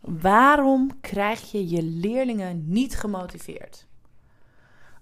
[0.00, 3.86] Waarom krijg je je leerlingen niet gemotiveerd?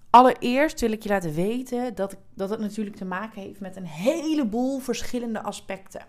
[0.09, 3.85] Allereerst wil ik je laten weten dat, dat het natuurlijk te maken heeft met een
[3.85, 6.05] heleboel verschillende aspecten.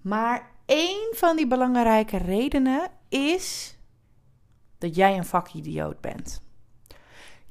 [0.00, 3.76] Maar één van die belangrijke redenen is
[4.78, 6.42] dat jij een vakidioot bent.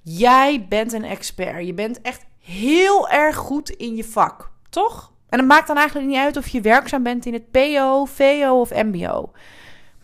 [0.01, 1.65] Jij bent een expert.
[1.65, 5.13] Je bent echt heel erg goed in je vak, toch?
[5.29, 8.59] En het maakt dan eigenlijk niet uit of je werkzaam bent in het PO, VO
[8.59, 9.31] of MBO.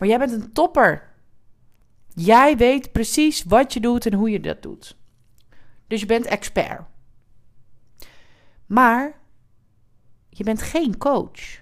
[0.02, 1.14] Maar jij bent een topper.
[2.14, 4.96] Jij weet precies wat je doet en hoe je dat doet.
[5.86, 6.80] Dus je bent expert.
[8.66, 9.20] Maar
[10.28, 11.60] je bent geen coach.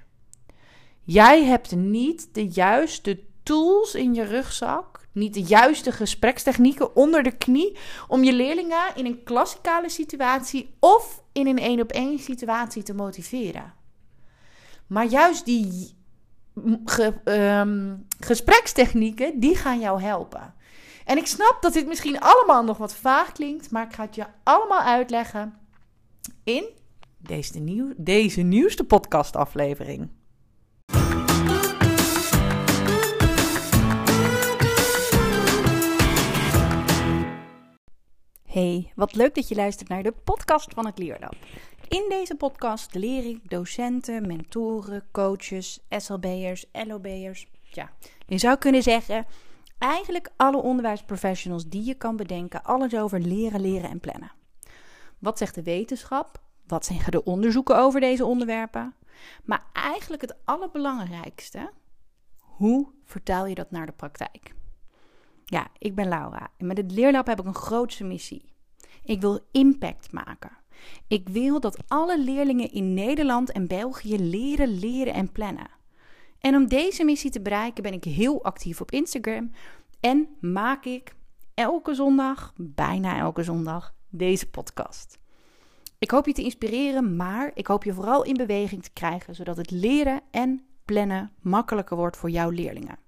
[1.03, 7.37] Jij hebt niet de juiste tools in je rugzak, niet de juiste gesprekstechnieken onder de
[7.37, 7.77] knie
[8.09, 12.95] om je leerlingen in een klassikale situatie of in een één op één situatie te
[12.95, 13.75] motiveren.
[14.87, 15.99] Maar juist die
[17.25, 20.55] Ehm, gesprekstechnieken, die gaan jou helpen.
[21.05, 24.15] En ik snap dat dit misschien allemaal nog wat vaag klinkt, maar ik ga het
[24.15, 25.55] je allemaal uitleggen
[26.45, 26.65] in
[27.19, 30.11] deze, nieuw, deze nieuwste podcastaflevering.
[38.45, 41.35] Hey, wat leuk dat je luistert naar de podcast van het Leerlab.
[41.91, 47.47] In deze podcast leer ik docenten, mentoren, coaches, SLB'ers, LOB'ers.
[47.63, 47.91] Ja,
[48.27, 49.27] je zou kunnen zeggen,
[49.79, 54.33] eigenlijk alle onderwijsprofessionals die je kan bedenken, alles over leren, leren en plannen.
[55.19, 56.41] Wat zegt de wetenschap?
[56.67, 58.95] Wat zeggen de onderzoeken over deze onderwerpen?
[59.45, 61.73] Maar eigenlijk het allerbelangrijkste,
[62.39, 64.55] hoe vertaal je dat naar de praktijk?
[65.45, 68.45] Ja, ik ben Laura en met het Leerlab heb ik een grootste missie.
[69.03, 70.59] Ik wil impact maken.
[71.09, 75.71] Ik wil dat alle leerlingen in Nederland en België leren, leren en plannen.
[76.39, 79.51] En om deze missie te bereiken ben ik heel actief op Instagram
[80.01, 81.15] en maak ik
[81.55, 85.19] elke zondag, bijna elke zondag, deze podcast.
[85.99, 89.57] Ik hoop je te inspireren, maar ik hoop je vooral in beweging te krijgen, zodat
[89.57, 92.99] het leren en plannen makkelijker wordt voor jouw leerlingen.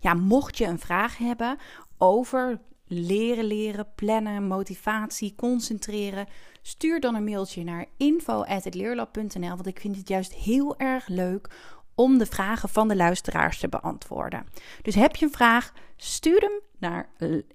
[0.00, 1.58] Ja, mocht je een vraag hebben
[1.98, 2.60] over
[2.92, 6.26] leren leren, plannen, motivatie, concentreren,
[6.62, 11.48] stuur dan een mailtje naar info@leerlab.nl, want ik vind het juist heel erg leuk
[11.94, 14.46] om de vragen van de luisteraars te beantwoorden.
[14.82, 17.08] Dus heb je een vraag, stuur hem naar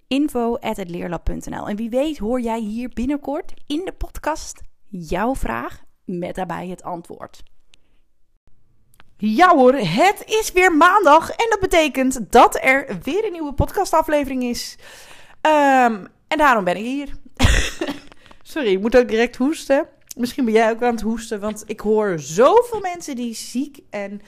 [0.08, 1.68] info@leerlab.nl.
[1.68, 6.84] En wie weet hoor jij hier binnenkort in de podcast jouw vraag met daarbij het
[6.84, 7.44] antwoord.
[9.18, 14.44] Ja hoor, het is weer maandag en dat betekent dat er weer een nieuwe podcastaflevering
[14.44, 14.78] is.
[15.46, 17.10] Um, en daarom ben ik hier.
[18.44, 19.88] Sorry, ik moet ook direct hoesten.
[20.18, 24.22] Misschien ben jij ook aan het hoesten, want ik hoor zoveel mensen die ziek en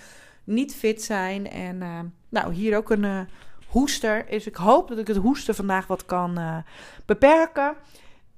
[0.44, 1.50] niet fit zijn.
[1.50, 3.20] En uh, nou, hier ook een uh,
[3.68, 4.26] hoester.
[4.30, 6.58] Dus ik hoop dat ik het hoesten vandaag wat kan uh,
[7.06, 7.76] beperken.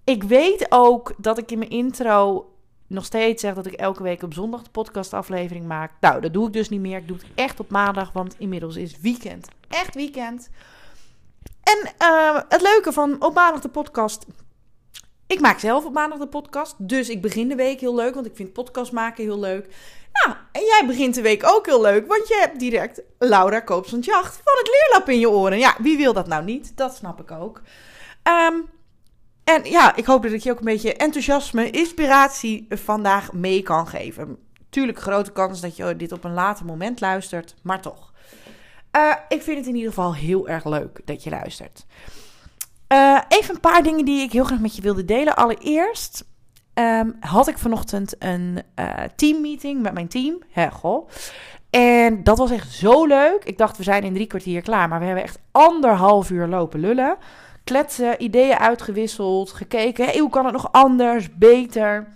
[0.04, 2.52] Ik weet ook dat ik in mijn intro
[2.88, 5.92] nog steeds zeg dat ik elke week op zondag de podcastaflevering maak.
[6.00, 6.98] Nou, dat doe ik dus niet meer.
[6.98, 9.48] Ik doe het echt op maandag, want inmiddels is weekend.
[9.68, 10.50] Echt weekend.
[11.70, 14.26] En uh, het leuke van op maandag de podcast.
[15.28, 16.76] Ik maak zelf op maandag de podcast.
[16.78, 19.76] Dus ik begin de week heel leuk, want ik vind podcast maken heel leuk.
[20.14, 24.42] Nou, en jij begint de week ook heel leuk, want je hebt direct Laura Koopsand-Jacht
[24.44, 25.60] van het leerlap in je oren.
[25.60, 26.78] Ja, wie wil dat nou niet?
[26.78, 27.62] Dat snap ik ook.
[28.24, 28.70] Um,
[29.44, 33.88] en ja, ik hoop dat ik je ook een beetje enthousiasme, inspiratie vandaag mee kan
[33.88, 34.38] geven.
[34.70, 38.09] Tuurlijk, grote kans dat je dit op een later moment luistert, maar toch.
[39.00, 41.86] Uh, ik vind het in ieder geval heel erg leuk dat je luistert.
[42.94, 45.36] Uh, even een paar dingen die ik heel graag met je wilde delen.
[45.36, 46.26] Allereerst
[46.74, 50.42] um, had ik vanochtend een uh, teammeeting met mijn team.
[50.50, 50.68] Hè.
[51.70, 53.44] En dat was echt zo leuk.
[53.44, 54.88] Ik dacht, we zijn in drie kwartier klaar.
[54.88, 57.18] Maar we hebben echt anderhalf uur lopen lullen.
[57.64, 59.52] Kletsen, ideeën uitgewisseld.
[59.52, 62.08] Gekeken, hey, hoe kan het nog anders, beter.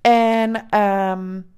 [0.00, 1.56] En um,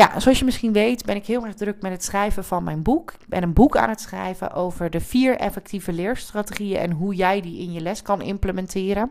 [0.00, 2.82] ja, zoals je misschien weet ben ik heel erg druk met het schrijven van mijn
[2.82, 3.12] boek.
[3.12, 7.40] Ik ben een boek aan het schrijven over de vier effectieve leerstrategieën en hoe jij
[7.40, 9.10] die in je les kan implementeren.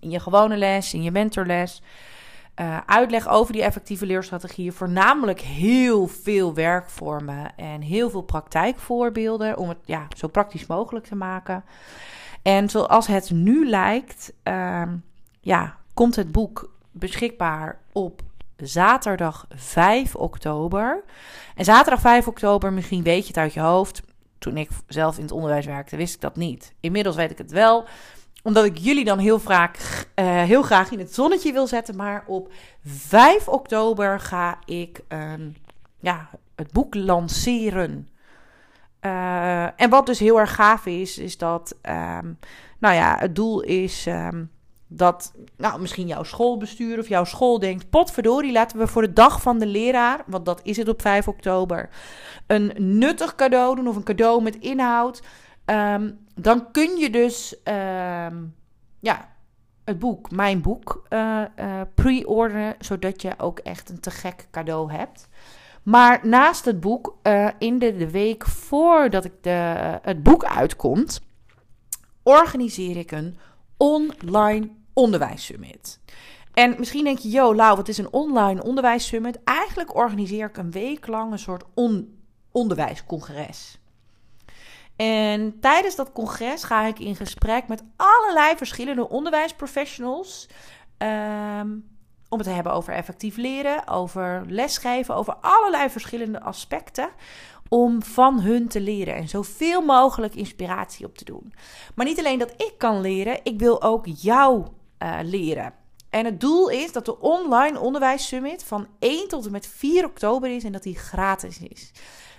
[0.00, 1.82] In je gewone les, in je mentorles.
[2.60, 4.72] Uh, uitleg over die effectieve leerstrategieën.
[4.72, 9.56] Voornamelijk heel veel werkvormen en heel veel praktijkvoorbeelden.
[9.56, 11.64] Om het ja, zo praktisch mogelijk te maken.
[12.42, 14.82] En zoals het nu lijkt, uh,
[15.40, 18.22] ja, komt het boek beschikbaar op
[18.62, 21.04] zaterdag 5 oktober.
[21.54, 24.02] En zaterdag 5 oktober, misschien weet je het uit je hoofd.
[24.38, 26.74] Toen ik zelf in het onderwijs werkte, wist ik dat niet.
[26.80, 27.86] Inmiddels weet ik het wel
[28.42, 29.78] omdat ik jullie dan heel, vaak,
[30.14, 31.96] uh, heel graag in het zonnetje wil zetten.
[31.96, 32.52] Maar op
[32.84, 35.56] 5 oktober ga ik, um,
[36.00, 38.08] ja, het boek lanceren.
[39.00, 42.38] Uh, en wat dus heel erg gaaf is, is dat, um,
[42.78, 44.50] nou ja, het doel is um,
[44.88, 49.42] dat, nou, misschien jouw schoolbestuur of jouw school denkt: potverdorie, laten we voor de dag
[49.42, 51.88] van de leraar, want dat is het op 5 oktober,
[52.46, 55.22] een nuttig cadeau doen of een cadeau met inhoud.
[55.64, 57.54] Um, dan kun je dus,
[59.00, 59.28] ja,
[59.88, 61.42] het boek, mijn boek, uh,
[61.94, 65.28] pre-orderen, zodat je ook echt een te gek cadeau hebt.
[65.82, 71.20] Maar naast het boek, uh, in de, de, week voordat ik de, het boek uitkomt,
[72.22, 73.36] organiseer ik een
[73.76, 76.00] online onderwijssummit.
[76.54, 79.44] En misschien denk je, yo, Lau, wat is een online onderwijssummit?
[79.44, 82.18] Eigenlijk organiseer ik een week lang een soort on
[82.52, 83.78] onderwijscongres.
[84.96, 90.48] En tijdens dat congres ga ik in gesprek met allerlei verschillende onderwijsprofessionals.
[90.98, 91.88] Um,
[92.28, 97.08] om het te hebben over effectief leren, over lesgeven, over allerlei verschillende aspecten.
[97.68, 101.52] Om van hun te leren en zoveel mogelijk inspiratie op te doen.
[101.94, 104.66] Maar niet alleen dat ik kan leren, ik wil ook jou
[105.02, 105.72] uh, leren.
[106.10, 110.50] En het doel is dat de online onderwijssummit van 1 tot en met 4 oktober
[110.50, 111.90] is en dat die gratis is.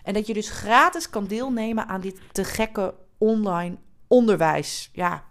[0.04, 3.78] En dat je dus gratis kan deelnemen aan dit te gekke online
[4.08, 4.90] onderwijs.
[4.94, 5.24] Ja,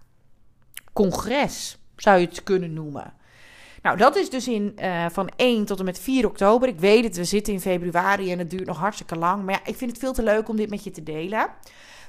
[0.93, 3.13] congres zou je het kunnen noemen.
[3.83, 6.69] Nou, dat is dus in, uh, van 1 tot en met 4 oktober.
[6.69, 9.45] Ik weet het, we zitten in februari en het duurt nog hartstikke lang.
[9.45, 11.47] Maar ja, ik vind het veel te leuk om dit met je te delen.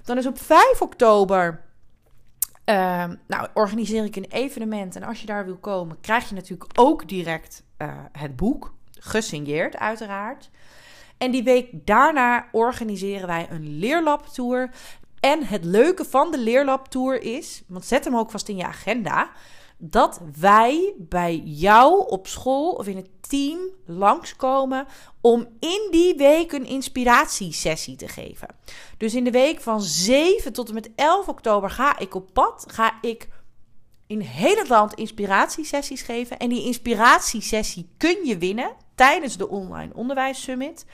[0.03, 1.68] Dan is op 5 oktober.
[2.69, 4.95] Uh, nou, organiseer ik een evenement.
[4.95, 8.73] En als je daar wil komen, krijg je natuurlijk ook direct uh, het boek.
[8.91, 10.49] Gesigneerd, uiteraard.
[11.17, 14.69] En die week daarna organiseren wij een leerlabtour.
[15.19, 19.29] En het leuke van de leerlabtour is, want zet hem ook vast in je agenda,
[19.81, 24.87] dat wij bij jou op school of in het team langskomen
[25.21, 28.47] om in die week een inspiratiesessie te geven.
[28.97, 32.65] Dus in de week van 7 tot en met 11 oktober ga ik op pad,
[32.67, 33.27] ga ik
[34.07, 36.39] in heel het land inspiratiesessies geven.
[36.39, 40.85] En die inspiratiesessie kun je winnen tijdens de Online Onderwijs Summit.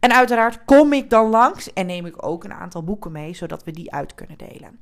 [0.00, 3.64] En uiteraard kom ik dan langs en neem ik ook een aantal boeken mee, zodat
[3.64, 4.80] we die uit kunnen delen.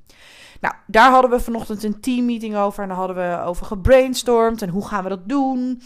[0.60, 4.68] Nou, daar hadden we vanochtend een teammeeting over en daar hadden we over gebrainstormd en
[4.68, 5.82] hoe gaan we dat doen.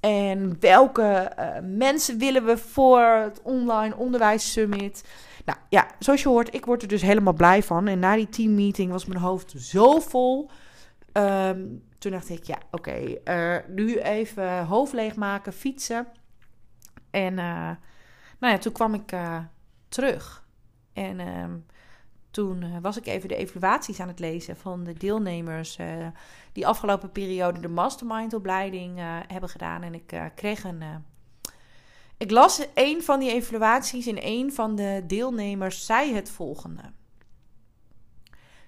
[0.00, 5.04] En welke uh, mensen willen we voor het Online Onderwijs Summit?
[5.44, 7.86] Nou ja, zoals je hoort, ik word er dus helemaal blij van.
[7.86, 10.50] En na die teammeeting was mijn hoofd zo vol.
[11.16, 16.06] Um, toen dacht ik, ja, oké, uh, nu even hoofd leegmaken, fietsen.
[17.10, 17.70] En uh,
[18.38, 19.38] nou ja, toen kwam ik uh,
[19.88, 20.46] terug.
[20.92, 21.44] En uh,
[22.30, 25.78] toen was ik even de evaluaties aan het lezen van de deelnemers
[26.52, 29.82] die afgelopen periode de mastermind-opleiding hebben gedaan.
[29.82, 30.82] En ik kreeg een.
[32.16, 36.82] ik las een van die evaluaties en een van de deelnemers zei het volgende: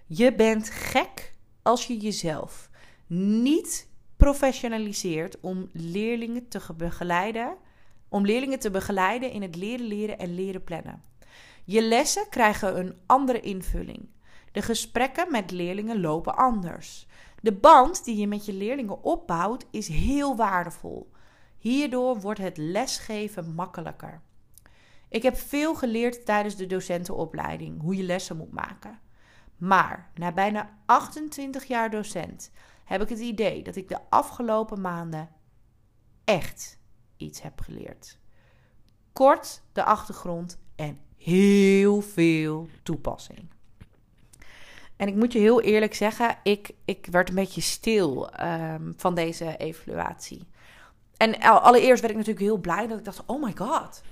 [0.07, 1.37] Je bent gek
[1.69, 2.71] als je jezelf
[3.07, 7.57] niet professionaliseert om leerlingen te begeleiden,
[8.09, 11.03] om leerlingen te begeleiden in het leren leren en leren plannen.
[11.65, 14.09] Je lessen krijgen een andere invulling.
[14.53, 17.07] De gesprekken met leerlingen lopen anders.
[17.43, 21.11] De band die je met je leerlingen opbouwt is heel waardevol.
[21.59, 24.21] Hierdoor wordt het lesgeven makkelijker.
[25.09, 29.07] Ik heb veel geleerd tijdens de docentenopleiding hoe je lessen moet maken.
[29.59, 32.51] Maar na bijna 28 jaar docent
[32.85, 35.29] heb ik het idee dat ik de afgelopen maanden
[36.25, 36.79] echt
[37.17, 38.19] iets heb geleerd.
[39.13, 43.51] Kort de achtergrond en heel veel toepassing.
[44.97, 49.15] En ik moet je heel eerlijk zeggen, ik, ik werd een beetje stil um, van
[49.15, 50.49] deze evaluatie.
[51.17, 54.03] En allereerst werd ik natuurlijk heel blij dat ik dacht: oh my god,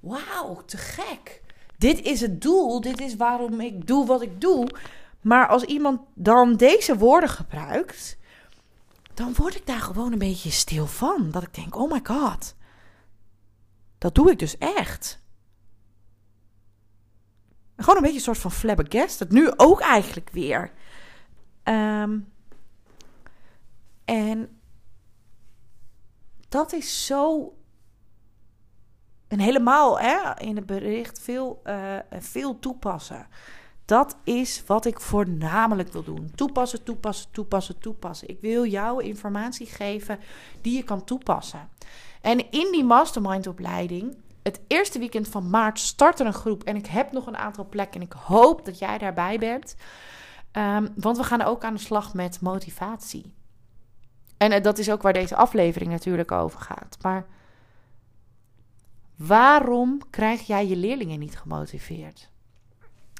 [0.00, 1.42] wauw, te gek.
[1.78, 4.68] Dit is het doel, dit is waarom ik doe wat ik doe.
[5.20, 8.18] Maar als iemand dan deze woorden gebruikt,
[9.14, 11.30] dan word ik daar gewoon een beetje stil van.
[11.30, 12.54] Dat ik denk, oh my god,
[13.98, 15.24] dat doe ik dus echt.
[17.76, 19.30] Gewoon een beetje een soort van flabbergasted.
[19.30, 20.72] Nu ook eigenlijk weer.
[21.64, 22.32] Um,
[24.04, 24.60] en
[26.48, 27.52] dat is zo.
[29.40, 33.26] Helemaal hè, in het bericht veel, uh, veel toepassen.
[33.84, 36.30] Dat is wat ik voornamelijk wil doen.
[36.34, 38.28] Toepassen, toepassen, toepassen, toepassen.
[38.28, 40.18] Ik wil jou informatie geven
[40.60, 41.68] die je kan toepassen.
[42.20, 46.64] En in die mastermind-opleiding, het eerste weekend van maart, start er een groep.
[46.64, 49.76] En ik heb nog een aantal plekken en ik hoop dat jij daarbij bent.
[50.52, 53.34] Um, want we gaan ook aan de slag met motivatie.
[54.36, 56.96] En uh, dat is ook waar deze aflevering natuurlijk over gaat.
[57.00, 57.26] Maar
[59.16, 62.30] Waarom krijg jij je leerlingen niet gemotiveerd?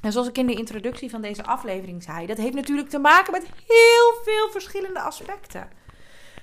[0.03, 3.33] En zoals ik in de introductie van deze aflevering zei, dat heeft natuurlijk te maken
[3.33, 5.69] met heel veel verschillende aspecten.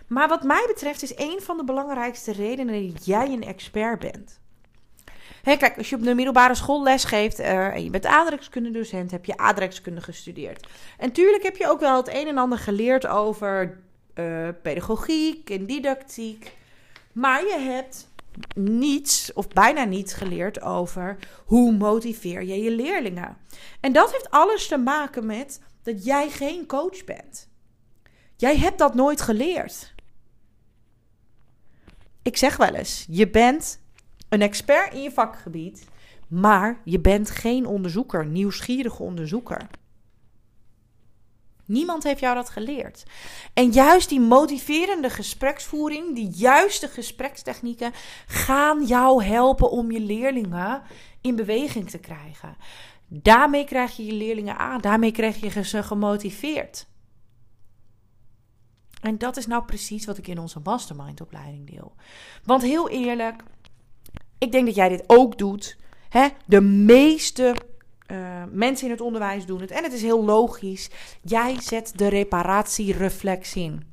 [0.08, 4.42] Maar wat mij betreft is een van de belangrijkste redenen dat jij een expert bent.
[5.44, 9.26] Kijk, als je op de middelbare school les geeft uh, en je bent aardrijkskunde-docent, heb
[9.26, 10.68] je aardrijkskunde gestudeerd.
[10.98, 13.80] En tuurlijk heb je ook wel het een en ander geleerd over
[14.16, 16.56] uh, pedagogiek en didactiek.
[17.12, 18.08] Maar je hebt
[18.56, 23.38] niets of bijna niets geleerd over hoe motiveer je je leerlingen.
[23.80, 27.50] En dat heeft alles te maken met dat jij geen coach bent.
[28.36, 29.94] Jij hebt dat nooit geleerd.
[32.22, 33.82] Ik zeg wel eens, je bent
[34.30, 35.88] een expert in je vakgebied,
[36.28, 39.68] maar je bent geen onderzoeker, nieuwsgierige onderzoeker.
[41.66, 43.04] Niemand heeft jou dat geleerd.
[43.54, 47.92] En juist die motiverende gespreksvoering, die juiste gesprekstechnieken,
[48.28, 50.82] gaan jou helpen om je leerlingen
[51.22, 52.56] in beweging te krijgen.
[53.08, 56.88] Daarmee krijg je je leerlingen aan, daarmee krijg je ze gemotiveerd.
[59.02, 61.96] En dat is nou precies wat ik in onze mastermind-opleiding deel.
[62.44, 63.44] Want heel eerlijk,
[64.38, 65.78] ik denk dat jij dit ook doet.
[66.10, 66.28] Hè?
[66.46, 67.56] De meeste
[68.52, 69.72] mensen in het onderwijs doen het.
[69.72, 70.90] En het is heel logisch.
[71.22, 73.92] Jij zet de reparatiereflex in.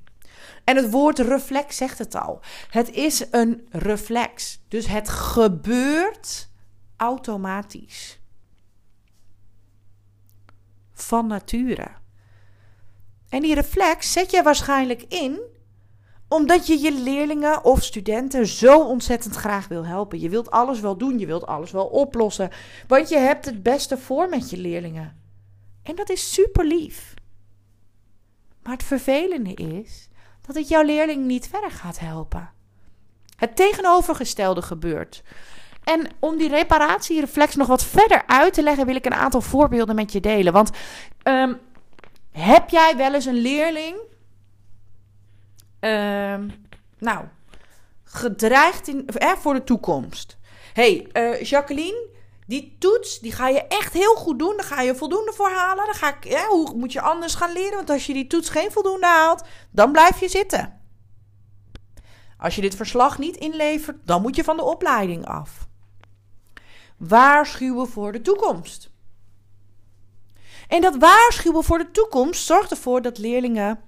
[0.64, 2.40] En het woord reflex zegt het al.
[2.70, 4.60] Het is een reflex.
[4.68, 6.48] Dus het gebeurt
[6.96, 8.20] automatisch.
[10.92, 11.88] Van nature.
[13.28, 15.40] En die reflex zet je waarschijnlijk in
[16.30, 20.20] omdat je je leerlingen of studenten zo ontzettend graag wil helpen.
[20.20, 22.50] Je wilt alles wel doen, je wilt alles wel oplossen.
[22.86, 25.16] Want je hebt het beste voor met je leerlingen.
[25.82, 27.14] En dat is super lief.
[28.62, 30.08] Maar het vervelende is
[30.46, 32.50] dat het jouw leerling niet verder gaat helpen.
[33.36, 35.22] Het tegenovergestelde gebeurt.
[35.84, 39.94] En om die reparatiereflex nog wat verder uit te leggen, wil ik een aantal voorbeelden
[39.94, 40.52] met je delen.
[40.52, 40.70] Want
[41.24, 41.58] um,
[42.32, 44.08] heb jij wel eens een leerling
[45.80, 46.38] uh,
[46.98, 47.24] nou,
[48.04, 50.38] gedreigd in, eh, voor de toekomst.
[50.72, 52.08] hey, uh, Jacqueline,
[52.46, 54.56] die toets, die ga je echt heel goed doen.
[54.56, 55.84] Daar ga je voldoende voor halen.
[55.84, 57.76] Dan ga ik, ja, hoe moet je anders gaan leren?
[57.76, 60.80] Want als je die toets geen voldoende haalt, dan blijf je zitten.
[62.38, 65.68] Als je dit verslag niet inlevert, dan moet je van de opleiding af.
[66.96, 68.90] Waarschuwen voor de toekomst.
[70.68, 73.80] En dat waarschuwen voor de toekomst zorgt ervoor dat leerlingen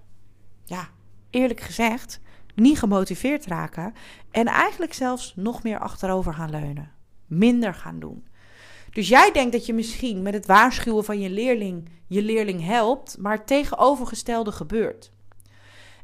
[0.64, 0.88] ja,
[1.32, 2.20] eerlijk gezegd
[2.54, 3.94] niet gemotiveerd raken
[4.30, 6.92] en eigenlijk zelfs nog meer achterover gaan leunen.
[7.26, 8.26] Minder gaan doen.
[8.90, 13.16] Dus jij denkt dat je misschien met het waarschuwen van je leerling je leerling helpt,
[13.18, 15.12] maar het tegenovergestelde gebeurt.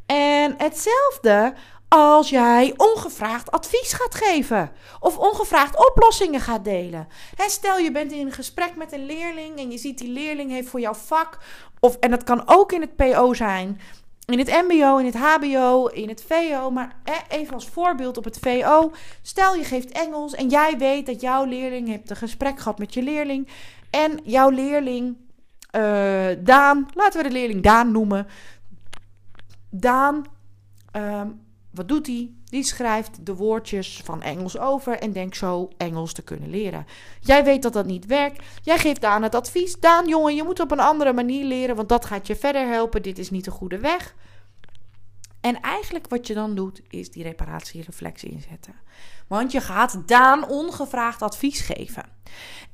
[0.07, 1.55] En hetzelfde
[1.89, 7.09] als jij ongevraagd advies gaat geven of ongevraagd oplossingen gaat delen.
[7.37, 10.69] stel je bent in een gesprek met een leerling en je ziet die leerling heeft
[10.69, 11.39] voor jouw vak,
[11.81, 13.81] of, en dat kan ook in het PO zijn,
[14.29, 16.71] in het MBO, in het HBO, in het VO.
[16.71, 16.97] Maar
[17.29, 18.93] even als voorbeeld op het VO.
[19.23, 22.95] Stel je geeft Engels en jij weet dat jouw leerling hebt een gesprek gehad met
[22.95, 23.49] je leerling.
[23.91, 25.17] En jouw leerling,
[25.77, 28.27] uh, Daan, laten we de leerling Daan noemen.
[29.71, 30.25] Daan,
[30.97, 31.23] uh,
[31.79, 32.33] wat doet hij?
[32.45, 36.87] Die schrijft de woordjes van Engels over en denkt zo Engels te kunnen leren.
[37.21, 38.45] Jij weet dat dat niet werkt.
[38.63, 39.81] Jij geeft Daan het advies.
[39.81, 43.03] Daan, jongen, je moet op een andere manier leren, want dat gaat je verder helpen.
[43.03, 44.15] Dit is niet de goede weg.
[45.41, 48.75] En eigenlijk wat je dan doet, is die reparatiereflex inzetten.
[49.27, 52.05] Want je gaat Daan ongevraagd advies geven.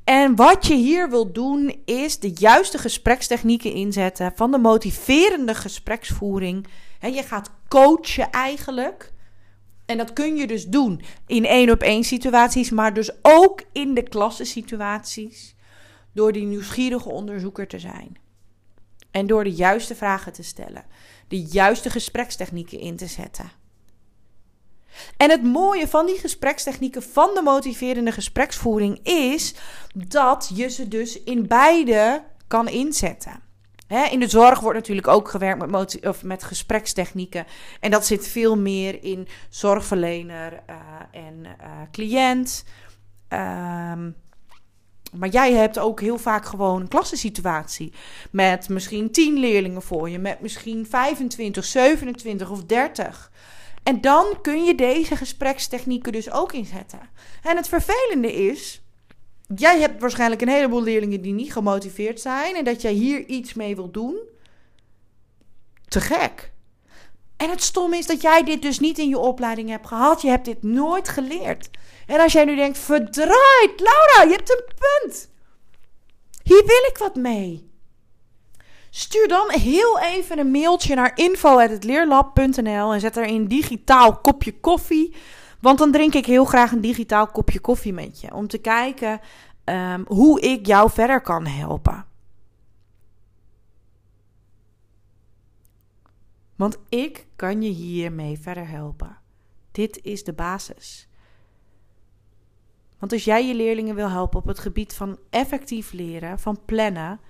[0.05, 6.67] En wat je hier wil doen, is de juiste gesprekstechnieken inzetten van de motiverende gespreksvoering.
[7.01, 9.13] je gaat coachen eigenlijk
[9.87, 13.95] en dat kun je dus doen in één op één situaties, maar dus ook in
[13.95, 15.55] de klassensituaties.
[16.13, 18.17] Door die nieuwsgierige onderzoeker te zijn.
[19.11, 20.85] En door de juiste vragen te stellen.
[21.29, 23.51] De juiste gesprekstechnieken in te zetten.
[25.17, 29.55] En het mooie van die gesprekstechnieken van de motiverende gespreksvoering is
[29.95, 33.43] dat je ze dus in beide kan inzetten
[33.89, 37.47] in de zorg wordt natuurlijk ook gewerkt met, of met gesprekstechnieken.
[37.81, 40.77] En dat zit veel meer in zorgverlener uh,
[41.11, 42.65] en uh, cliënt.
[43.29, 44.17] Um,
[45.13, 47.93] maar jij hebt ook heel vaak gewoon een klassensituatie.
[48.31, 53.31] Met misschien 10 leerlingen voor je, met misschien 25, 27 of 30.
[53.83, 57.01] En dan kun je deze gesprekstechnieken dus ook inzetten.
[57.43, 58.84] En het vervelende is
[59.57, 63.55] jij hebt waarschijnlijk een heleboel leerlingen die niet gemotiveerd zijn en dat jij hier iets
[63.55, 64.19] mee wil doen.
[65.89, 66.53] Te gek.
[67.37, 70.23] En het stom is dat jij dit dus niet in je opleiding hebt gehad.
[70.23, 71.71] Je hebt dit nooit geleerd.
[72.07, 75.31] En als jij nu denkt, verdraaid, Laura, je hebt een punt.
[76.43, 77.73] Hier wil ik wat mee.
[78.91, 85.15] Stuur dan heel even een mailtje naar info.leerlab.nl en zet er een digitaal kopje koffie.
[85.65, 88.35] Want dan drink ik heel graag een digitaal kopje koffie met je.
[88.35, 89.21] Om te kijken
[89.65, 92.07] um, hoe ik jou verder kan helpen.
[96.57, 99.19] Want ik kan je hiermee verder helpen.
[99.73, 101.09] Dit is de basis.
[102.99, 107.21] Want als jij je leerlingen wil helpen op het gebied van effectief leren, van plannen,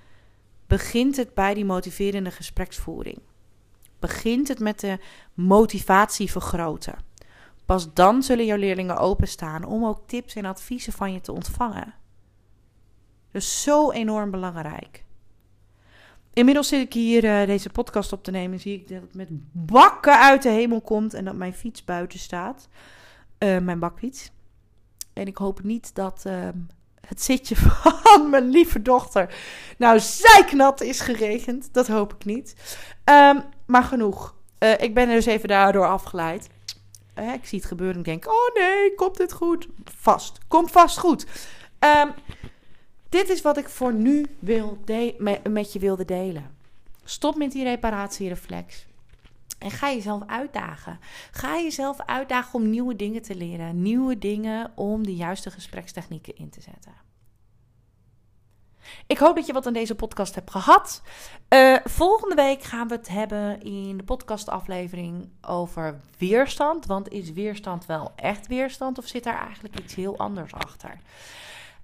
[0.66, 3.18] begint het bij die motiverende gespreksvoering.
[3.98, 4.98] Begint het met de
[5.34, 7.12] motivatie vergroten.
[7.66, 11.94] Pas dan zullen jouw leerlingen openstaan om ook tips en adviezen van je te ontvangen.
[13.30, 15.04] Dus zo enorm belangrijk.
[16.32, 18.60] Inmiddels zit ik hier uh, deze podcast op te nemen.
[18.60, 22.18] Zie ik dat het met bakken uit de hemel komt en dat mijn fiets buiten
[22.18, 22.68] staat.
[23.38, 24.30] Uh, mijn bakfiets.
[25.12, 26.48] En ik hoop niet dat uh,
[27.00, 29.34] het zitje van mijn lieve dochter
[29.78, 31.72] nou zijknat is geregend.
[31.72, 32.54] Dat hoop ik niet.
[33.04, 34.34] Um, maar genoeg.
[34.58, 36.48] Uh, ik ben dus even daardoor afgeleid.
[37.14, 39.68] Ik zie het gebeuren en denk: oh nee, komt dit goed?
[39.84, 40.38] Vast.
[40.48, 41.26] Komt vast goed.
[41.78, 42.12] Um,
[43.08, 44.78] dit is wat ik voor nu wil
[45.48, 46.56] met je wilde delen.
[47.04, 48.86] Stop met die reparatiereflex.
[49.58, 50.98] En ga jezelf uitdagen.
[51.30, 53.82] Ga jezelf uitdagen om nieuwe dingen te leren.
[53.82, 57.03] Nieuwe dingen om de juiste gesprekstechnieken in te zetten.
[59.06, 61.02] Ik hoop dat je wat aan deze podcast hebt gehad.
[61.48, 66.86] Uh, volgende week gaan we het hebben in de podcastaflevering over weerstand.
[66.86, 70.98] Want is weerstand wel echt weerstand of zit daar eigenlijk iets heel anders achter?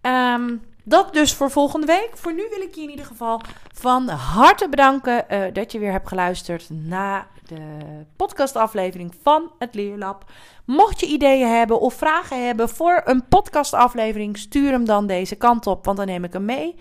[0.03, 2.11] Um, dat dus voor volgende week.
[2.15, 3.41] Voor nu wil ik je in ieder geval
[3.75, 7.79] van harte bedanken uh, dat je weer hebt geluisterd naar de
[8.17, 10.25] podcastaflevering van het Leerlab.
[10.65, 15.67] Mocht je ideeën hebben of vragen hebben voor een podcastaflevering, stuur hem dan deze kant
[15.67, 16.77] op, want dan neem ik hem mee.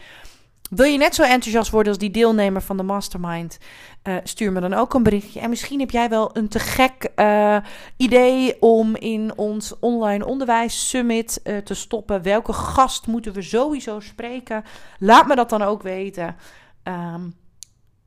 [0.69, 3.57] Wil je net zo enthousiast worden als die deelnemer van de mastermind?
[4.03, 5.39] Uh, stuur me dan ook een berichtje.
[5.39, 7.57] En misschien heb jij wel een te gek uh,
[7.97, 12.21] idee om in ons online onderwijs summit uh, te stoppen.
[12.21, 14.63] Welke gast moeten we sowieso spreken?
[14.99, 16.35] Laat me dat dan ook weten.
[16.83, 17.33] Um,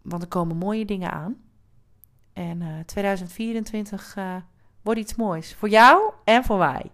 [0.02, 1.36] want er komen mooie dingen aan.
[2.32, 4.16] En 2024
[4.82, 5.54] wordt iets moois.
[5.58, 6.90] Voor jou en voor mij.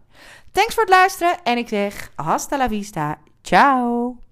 [0.51, 1.43] Thanks voor het luisteren.
[1.43, 3.19] En ik zeg hasta la vista.
[3.43, 4.28] Ciao.